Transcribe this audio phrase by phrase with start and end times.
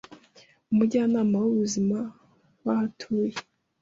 [0.71, 1.99] umujyanama w’ubuzima
[2.65, 3.37] waho atuye